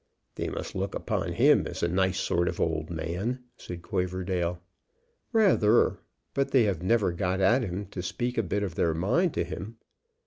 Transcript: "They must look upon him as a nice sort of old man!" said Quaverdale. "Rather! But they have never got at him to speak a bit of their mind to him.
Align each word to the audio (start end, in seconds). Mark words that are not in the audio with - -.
"They 0.33 0.49
must 0.49 0.73
look 0.73 0.95
upon 0.95 1.33
him 1.33 1.67
as 1.67 1.83
a 1.83 1.87
nice 1.87 2.17
sort 2.19 2.47
of 2.47 2.59
old 2.59 2.89
man!" 2.89 3.43
said 3.55 3.83
Quaverdale. 3.83 4.59
"Rather! 5.31 5.99
But 6.33 6.49
they 6.49 6.63
have 6.63 6.81
never 6.81 7.11
got 7.11 7.39
at 7.39 7.61
him 7.61 7.85
to 7.89 8.01
speak 8.01 8.35
a 8.35 8.41
bit 8.41 8.63
of 8.63 8.73
their 8.73 8.95
mind 8.95 9.35
to 9.35 9.43
him. 9.43 9.77